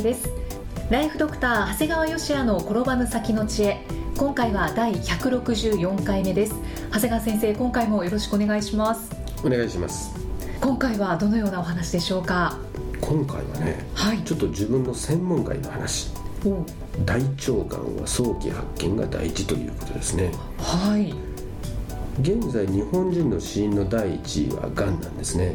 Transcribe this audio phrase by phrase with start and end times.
[0.00, 0.30] 生きみえです。
[0.90, 3.84] ライフドクター長谷川芳也の転ばぬ先の知恵。
[4.16, 6.54] 今回は第164回目です。
[6.90, 9.10] 長谷川先生、今回もよろしくお願いします。
[9.44, 10.14] お願いします。
[10.60, 12.58] 今回はどのようなお話でしょうか？
[13.00, 14.18] 今回はねはい。
[14.22, 16.10] ちょっと自分の専門外の話。
[16.44, 16.64] お。
[17.04, 20.32] 大腸がんは早期発見が大事ということですね。
[20.58, 21.14] はい、
[22.20, 25.54] 現在日本人の死因の第一位はがんなんですね。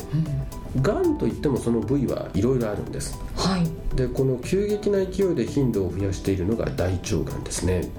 [0.75, 3.19] うん、がんといってもその部位はいろいろあるんです。
[3.35, 7.89] はいでこの急激な勢いで頻度を増やしているのが大腸がんですね。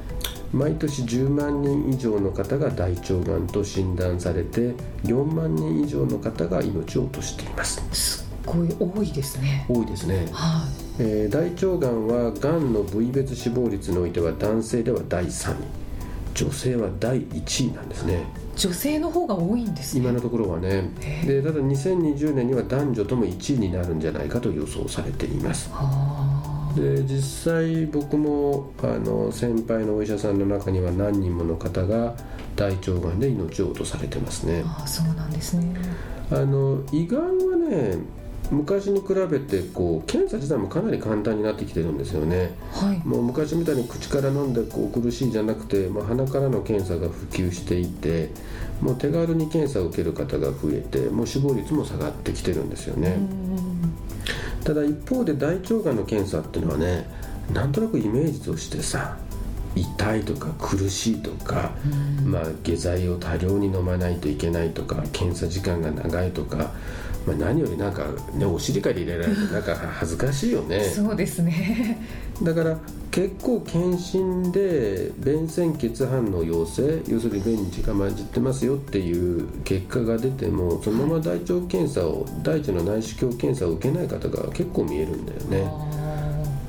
[0.52, 7.82] 毎年10万人以上の方が大腸がんと診断されて4万人以上の方が命を落としています。
[7.92, 9.66] すっごい多いですね。
[9.68, 10.28] 多いですね。
[10.32, 15.56] はえー大腸がんはがんの部位別死亡率においては男性では第3位
[16.34, 18.14] 女性は第1位なんですね。
[18.14, 20.00] い女性の方が多いんですね。
[20.00, 20.90] 今のところはね。
[21.00, 25.70] へでただ2020年には男女とも1位になるんじゃないかと予想されています。
[25.70, 32.14] はで実際僕もあの先輩のお医者さんの中には何人もの方が
[32.54, 34.62] 大腸がんで命を落とされてますね。
[34.64, 35.74] ああそうなんですね。
[36.30, 37.98] あの胃がんはね
[38.50, 42.54] 昔に比べてこう検査自体もかなり簡単になってきてるんですよね。
[42.72, 42.98] はい。
[43.06, 48.30] もう昔みたいに口から飲んでこう苦しいじゃなくて、まあ、鼻からの検査が普及していて
[48.80, 53.92] もう手軽に検査を受ける方が増えてもう死亡率も下がってきてるんですようね、ん。
[54.64, 57.08] ただ一方で大腸がんの検査っていうのはね
[57.52, 59.16] なんとなくイメージとしてさ
[59.76, 61.72] 痛いとか苦しいとか、
[62.22, 62.32] うん。
[62.32, 66.72] まあ、下剤を多量に飲まないといけないとか検査時間が長いとか、
[67.26, 70.80] まあ、何よりなんか、ね、お尻から入れられると なんか恥ずかしいよね。
[70.82, 71.98] そうですね。
[72.42, 72.78] だから
[73.10, 85.66] 結構検診で便潜血反応陽性要するに便に血が混じってますよっていう結果が出てもそのまま大腸検査を大腸の内視鏡検査を受けない方が結構見えるんだよね。
[85.66, 86.05] あ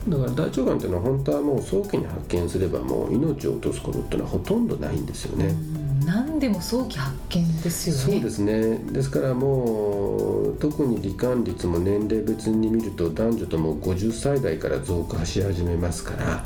[0.10, 5.54] だから大腸がんっていうのは本当はもう早期に発見すればもう命を落とすことっていうのはほとんどないんですよね、
[6.06, 8.02] 何でも早期発見ですよね。
[8.02, 8.78] そうですね。
[8.94, 16.46] ですからもう特に罹患率も年齢別に見ると男女とも50歳代から増加し始めますから。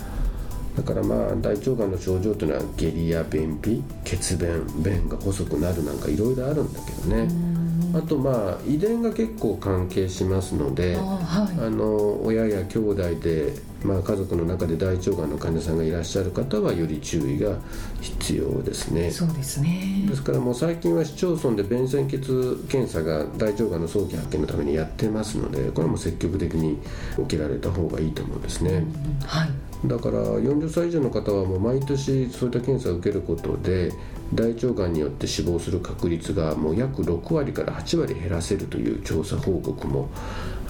[0.76, 7.24] だからまあ大腸がんの症状というのは下痢や便秘血便便が細くなるなんかいろいろあるんだけどね。
[7.24, 7.51] うん
[7.94, 11.68] あとまあ遺伝が結構関係しますのであはい。
[11.68, 13.54] あの親や兄弟で、
[13.84, 17.58] まあ、家族の中で大腸がんの患者さんがいらっしゃる方はより注意が
[18.02, 19.12] 必要ですね。
[19.12, 20.06] そうですね。
[20.08, 26.80] ですからもう最近は市町村で便潜血検査が大腸がんの早期発見のためにやってますのでこれも積極的に
[27.18, 28.72] 受けられた方がいいと思うんですね。
[28.72, 29.26] うん。
[29.26, 29.50] はい。
[29.86, 33.92] だから40歳以上の方はもう毎年そういった検査を受けることで
[34.34, 40.10] 大腸がんによって死亡する確率がもう約6割から8割減らせるという調査報告も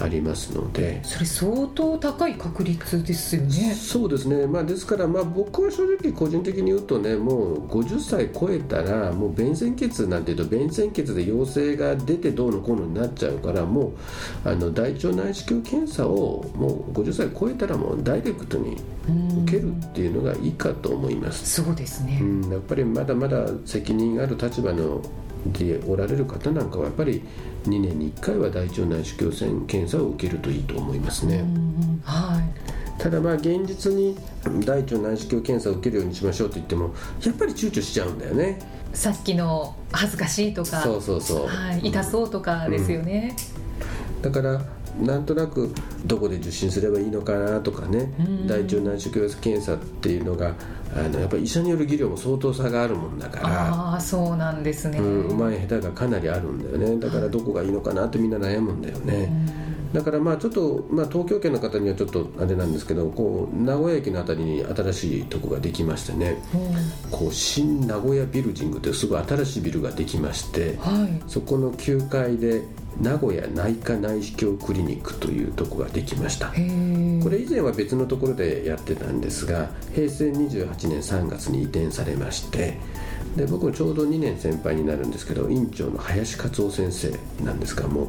[0.00, 1.02] ありますので。
[1.04, 3.74] それ相当高い確率ですよね。
[3.74, 13.92] そうですね、まあ、ですから、まあ、僕は正直個人的に言うとねもう50歳超えたらもう便潜血なんていうと便潜血で陽性が出てどうのこうのになっちゃうからも
[14.44, 18.76] うあの大腸内視鏡検査をもう50歳超えたらもうダイレクトに
[19.08, 21.62] うん受けるっていうのがいいかと思います。
[21.62, 25.02] そうですね、うん、やっぱりまだまだ責任ある立場の
[25.46, 27.22] でおられる方なんかはやっぱり
[27.64, 31.38] 2年に1回は大腸内視鏡検査を受けるといいと思いますね。
[31.38, 33.00] うんはい。
[33.00, 34.16] ただまあ現実に
[34.64, 38.60] 大腸内視鏡検査を受けるようにしましょうと言ってもやっぱり躊躇しちゃうんだよね。
[38.92, 43.34] さっきの恥ずかしいとかそうそうそう、はい、痛そうとかですよね、
[44.20, 44.60] だから
[45.00, 45.72] なんとなく
[46.04, 48.46] どこで受診すればいいのかなとかねうん。
[48.46, 50.54] 大腸内視鏡検査っていうのが
[50.94, 53.48] あのやっぱり医者による技量も相当差があるもんだから。
[53.48, 57.00] ああそうなんですね、うん、うまい下手がかなりあるんだよね。
[57.00, 59.32] だからどこがいいのかなってみんな悩むんだよね、
[59.92, 66.42] だからまあちょっと、まあ、東京圏の方にはちょっとあれなんですけどこう名古屋駅のあたりに新しいとこができましてね。
[66.54, 67.10] うん。
[67.10, 71.22] こう新名古屋ビルジングってすごい新しいビルができましてはい。
[71.28, 72.62] そこの9階で
[73.00, 76.48] 名古屋内科内視鏡クリニックというとこができました。
[76.48, 76.54] こ
[77.28, 82.78] れ以前は別のところでやってたんですが平成28年3月に移転されまして
[83.36, 87.10] で僕もちょうど2年先輩になるんですけど院長の林勝夫先生
[87.44, 88.06] なんですがもう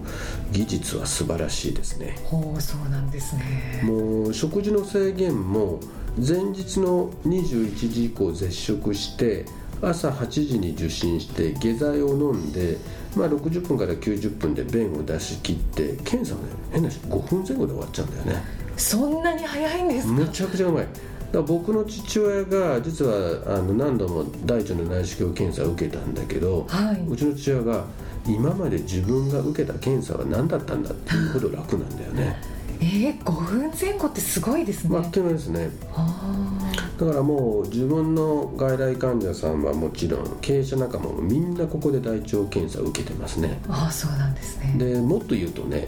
[0.51, 2.17] 技術は素晴らしいですね。
[2.25, 3.81] ほうそうなんですね。
[3.85, 5.79] もう食事の制限も
[6.17, 9.45] 前日の21時以降絶食して
[9.81, 12.77] 朝8時に受診して下剤を飲んで、
[13.15, 18.43] まあ、60分から90分で便を出し切って検査はね変な話5分前後で終わっちゃうんだよね。
[18.77, 20.13] そんなに早いんですか？
[20.13, 20.87] むちゃくちゃうまい
[21.33, 27.03] だ僕の父親が実はあの何度も大腸の内視鏡検査を受けたんだけど、はい。
[27.09, 27.85] うちの父親が
[28.27, 32.39] 今まで自分が受けた検査は何だったんだっていうほど楽なんだよね。
[32.79, 35.69] えー、5分前後ってすごいですね、まああっという間ですね。
[35.95, 36.59] あ
[36.99, 43.59] だからもう自分の外来患者さんはもちろん経営者仲間もみんなここで大腸検査を受けてますね。
[43.67, 44.75] ーあーそうなんですね。
[44.77, 45.87] でもっと言うとね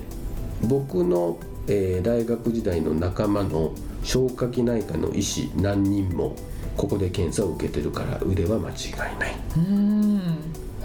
[0.64, 3.74] 僕の、えー大学時代の仲間の
[4.04, 6.36] 消化器内科の医師何人も
[6.78, 8.74] ここで検査を受けてるから腕は間違
[9.16, 9.36] いない。
[9.58, 10.22] うーん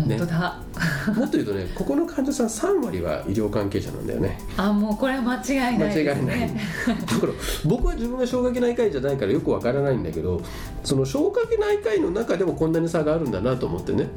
[0.00, 0.58] 本当だ、
[1.14, 2.46] もっと言うとね ここの患者さん
[2.78, 4.40] 3割は医療関係者なんだよね。
[4.56, 6.38] あもうこれは間違いないです間違いない。
[6.40, 6.60] ね
[7.06, 7.32] だから
[7.66, 10.40] 僕は自分が消化器内科医じゃないからよくわからないんだけど
[10.84, 14.08] その消化器内科医の中でもこんなに差があるんだなと思ってね。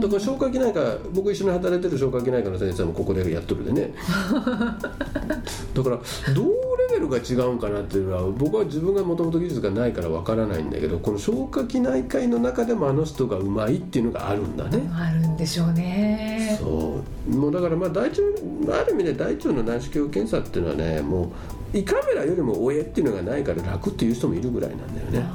[0.00, 0.80] だから消化器内科
[1.12, 3.92] 僕一緒に働いてる消化器内科の先生もここでやっとるでね
[5.82, 6.46] だからどう
[6.90, 14.88] レベルが違うんかなっていうのは僕は自分がもともと技術がないからわからないんだけどこの消化器内科医の中でもあの人がうまいっていうのがあるんだね。
[14.92, 16.56] あるんでしょうね。
[16.60, 17.30] そう。
[17.30, 18.22] もうだからまあ大腸
[18.80, 21.32] ある意味で大腸の内視鏡検査っていうのはねも
[21.74, 25.28] う胃カメラよりもおえっていうのがないから楽っていう人もいるぐらいなんだよね。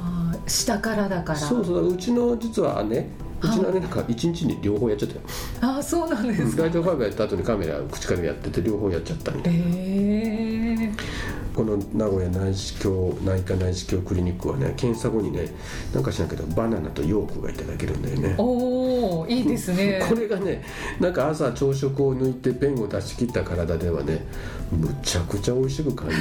[0.46, 1.38] 下からだから。
[1.38, 1.94] そうそう。
[1.94, 3.08] うちの実は姉
[3.44, 5.20] うちの姉なんか一日に両方やっちゃったよ。
[5.60, 6.62] あーそうなんですか。
[6.62, 10.90] 大腸ファイバーやった後にカメラ口からやってて両方やっちゃったみたいなええ
[11.54, 15.46] この名古屋内視鏡内科内視鏡クリニックはね検査後にね
[15.94, 18.34] なんかしなけどバナナとヨークがいただけるんだよね。
[18.38, 20.02] おおいいですね。
[20.08, 20.64] これがね
[20.98, 24.26] なんか朝朝食を抜いて便を出し切った体ではね
[24.72, 26.16] むちゃくちゃ美味しく感じ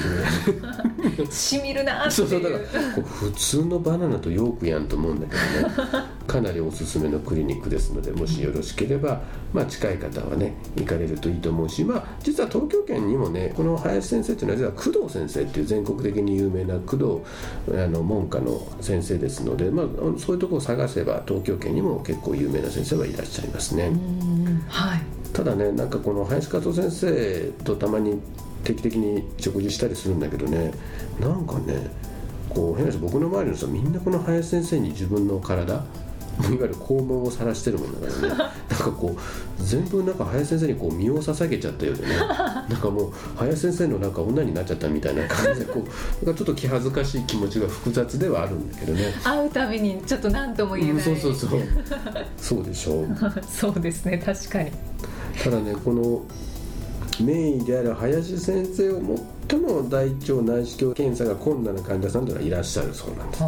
[1.18, 9.22] るし みるなーってそうそうだいうからこう普通のバナナとヨークやんと思うんだけどねかなりおすすめのクリニックですのでもしよろしければ、
[9.54, 19.86] まあ、近い方はね行かれるといいと思うし、まあ、実は東京圏にもねこの林先生っていうのは実は工藤先生っていう全国的に有名な工藤あの門下の先生ですので、まあ、
[20.18, 23.88] そういうところを探せば東京圏にも結構有名な先生はいらっしゃいますね。
[23.88, 25.02] うんはい
[25.34, 28.20] ただねなんかこの林加藤先生とたまに
[28.64, 30.72] 定期的に食事したりするんだけどね
[31.20, 31.90] なんかね
[32.50, 35.84] こう変な話僕の周りの人みんなこの林先生に自分の体
[36.40, 38.38] いわゆる肛門を晒してるもんだからね。
[38.70, 42.16] なんかこう全部なんか林先生にこう身を捧げちゃったようでね。
[42.18, 45.84] なんかもう林先生のなんか女になっちゃったみたいな感じでこ
[46.22, 49.14] うなんかちょっと気恥ずかしい気持ちが複雑ではあるんだけどね。
[49.24, 51.60] 会うたびにちょっと何とも言えうんない、そうそうそう。
[52.38, 53.08] そうでしょう。
[53.50, 54.72] そうですね確かに。
[55.44, 56.22] ただねこの
[57.22, 59.02] 名医である林先生を
[59.50, 63.44] 最も大腸内視鏡検査が困難な患者さんというのはいらっしゃるそうなんです。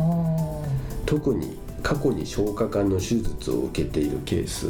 [1.06, 4.64] 特に過去に消化管の手術を受けているケース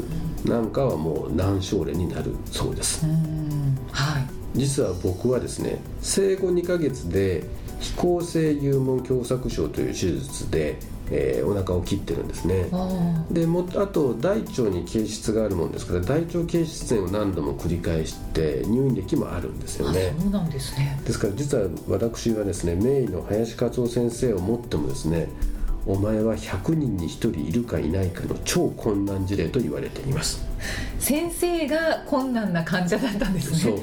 [0.44, 3.08] なんかはもう難症例になるそうです。
[3.08, 3.78] うん。
[3.90, 4.28] はい。
[4.54, 7.46] 実は僕はですね生後2ヶ月で
[7.80, 10.78] 非構性幽門狭窄症という手術で、
[11.10, 12.68] えーお腹を切ってるんですね。
[12.74, 20.14] あでもあと大腸に形質があるもんですから大腸形質炎を何度も繰り返して入院歴もあるんですよね。
[20.19, 21.00] そうなんですね。
[21.06, 25.30] ですから実は私はですね名医の林勝夫先生をもってもですね
[25.87, 30.44] お前は100人に1人いるかいないかの超困難事例と言われています。
[30.99, 33.57] 先生が困難な患者だったんですね。
[33.59, 33.80] そう。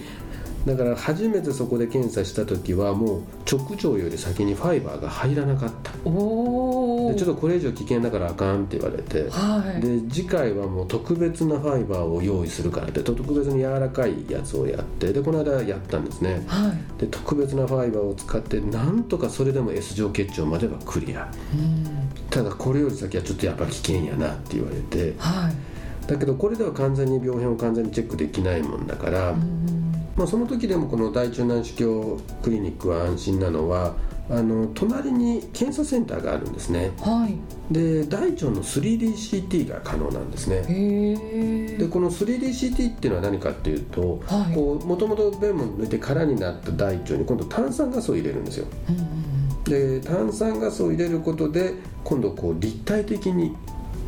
[0.67, 5.93] だから初めてそこで検査した時はもう直腸より先にファイバーが入らなかった。
[6.05, 6.72] おお
[7.13, 9.81] でちょっとこれ以上危険だからあかんって言われてはい。
[9.81, 16.45] で次回はもう特別なファイバーを用意するからって特別に柔らかいやつをやってでこの間やったんですね。
[16.47, 17.01] はい。
[17.01, 21.31] で特別なファイバーを使ってなんとかそれでも S 状結腸まではクリア。
[21.55, 21.87] うん。
[22.31, 26.07] ただこれより先はちょっとやっぱ危険やなって言われてはい。
[26.07, 29.93] だけどこれでは完全に病変を完全にチェックできないもんだから、うん。
[30.17, 33.95] まあ、その時でもこの大腸内視鏡クリニックは安心なのは
[34.31, 36.93] あの隣に検査センターがあるんですね。
[37.01, 37.37] はい。
[37.73, 40.57] で大腸の 3DCT が可能なんですね。
[40.57, 44.57] へえでこの 3DCT っていうのは何かっていうとはい。
[44.57, 48.67] もともと便も抜いて空になった大腸に今度炭酸ガスを入れるんですよ。
[48.89, 49.33] うんうん
[49.65, 51.75] で炭酸ガスを入れることで
[52.05, 53.57] 今度こう立体的に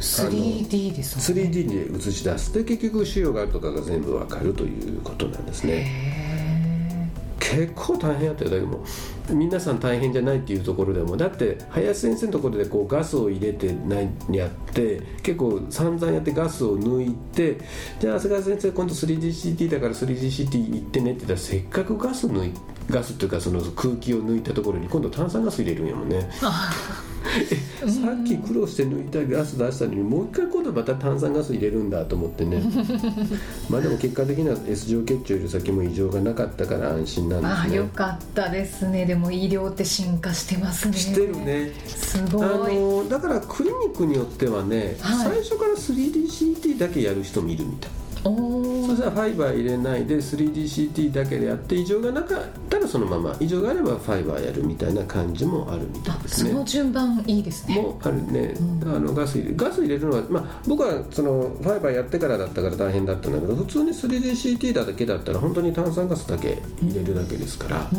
[0.01, 1.43] 3D ですね。
[1.43, 2.53] 3D に映し出す。
[2.53, 5.85] で結局腫瘍があるとかが全部わかるということなんですね。
[5.87, 8.51] へ結構大変やったよ。
[8.51, 8.85] だけども
[9.31, 17.59] 皆さん大変じゃないっていうところでもだって林先生のところでこうガスを入れてないやって結構散々やってガスを抜いて
[18.01, 22.53] じゃあ長谷川先生今度 3DCT だから 3DCT 行ってねって言ったらせっかくガス抜い
[22.91, 26.31] ガスっていうかその空気を抜いたところに今度炭酸ガス入れるんやもんね。
[27.25, 32.63] さっき苦労して抜いたガス出したのにもう一回今度また炭酸ガス入れるんだと思ってね。
[33.69, 37.57] まあでも結果的には S 状結腸より先も異常がなかったから安心なんですね。
[37.59, 39.07] ああよかったですね。
[39.07, 40.97] でも医療って進化してますね。
[40.97, 41.73] してるね。
[41.87, 42.45] すごい。
[42.45, 45.29] あのだからクリニックによってはね、はい。
[45.29, 47.91] 最初から 3DCT だけやる人もいるみたい
[48.25, 52.41] そしたらファイバー入れないで 3DCT だけでやって異常がなかっ
[52.71, 53.37] たらそのまま。
[53.39, 56.51] 異常があればファイバーやるみたいな感じもあるみたいあですね。
[56.51, 57.77] その順番いいですね。
[57.77, 67.91] もあるね、あのガス入れガス入れるのは、まあ、僕はそのファイバーやってからだったから大変だったんだけど普通に 3DCT だけだったら本当に炭酸ガスだけ入れるだけですから、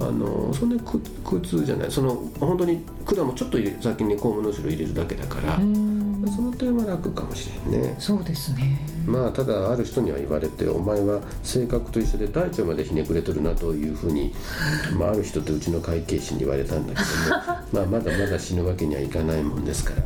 [0.00, 1.90] あのそんなに苦苦痛じゃない。
[1.90, 5.97] その本当に管もちょっと先に肛門の後ろ入れるだけだから、うん
[6.30, 7.94] その点は楽かもしれんね。
[7.98, 8.78] そうですね。
[9.06, 14.34] まあただある人には言われてお前は性格と一緒で大腸までひねくれとるなというふうに、
[14.98, 20.02] まあ、ある人ってうちの会計士に言われたんだけども まあまだまだ死ぬわけにはいかないもんですから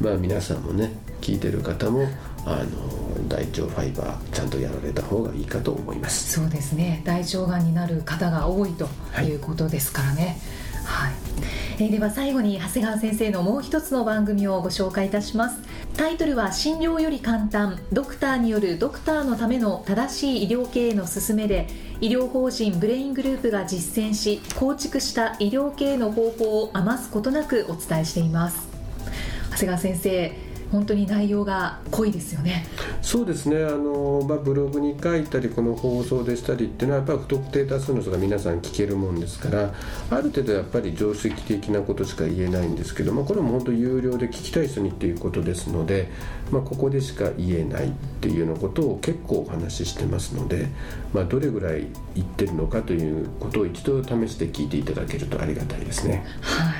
[0.00, 2.08] まあ皆さんもね聞いてる方も
[2.44, 6.32] あの大腸ファイバーちゃんとやられた方がいいかと思います。
[6.32, 7.02] そうですね。
[7.04, 8.88] 大腸がんになる方が多いと
[9.22, 10.38] いうことですからね。
[10.84, 11.12] はい、
[11.84, 15.62] えでは最後に長谷川先生のもう一つの番組をご紹介いたします。
[15.96, 17.78] タイトルは診療より簡単。
[17.90, 21.68] ドクターによるドクターのための正しい医療経営の勧めで
[22.02, 28.68] 医療法人ブレイングループが実践し構築した医療経営の方法を余すことなくお伝えしています。
[29.52, 32.64] 長谷川先生本当に内容が濃いですよね。
[33.02, 33.64] そうですね。
[33.64, 39.74] あの、まあ、ブログに書いたりこの放送でしたりっていうのはやっぱり不特定多数の人が皆さん聞けるもんですから
[40.10, 46.08] ある程度やっぱり常識的なことしか言えないんですけどもこれも本当有料で聞きたい人にっていうことですので、
[46.50, 50.68] まあ、ここでしか言えないっていうようなことを結構お話ししてますので、
[51.12, 56.24] まあ、どれぐらい言ってるのかということを一度試して聞いていただけるとありがたいですね。
[56.40, 56.79] は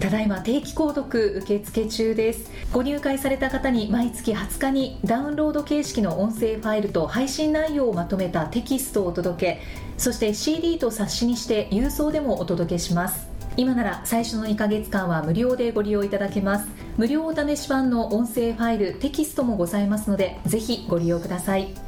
[0.00, 2.50] ただいま定期購読受付中です。
[2.72, 9.62] ご入会された方に毎月20日にダウンロード形式の音声ファイルと配信内容をまとめたテキストをお届け
[9.96, 13.28] そして CD と冊子にして郵送でもお届けします。
[13.56, 16.68] 今なら最初の2ヶ月間は無料でご利用いただけます。
[16.96, 21.87] 無料お試し版の音声ファイルテキストもございますのでぜひご利用ください。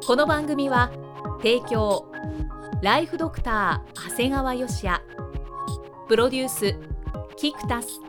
[0.06, 0.90] この番組は
[1.42, 2.10] 提供
[2.80, 5.02] ライフドクター長谷川芳也。
[6.08, 6.74] プロデュース
[7.36, 8.00] キクタス。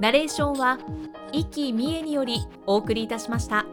[0.00, 0.78] ナレーションは
[1.30, 3.66] 生きみえによりお送りいたしました。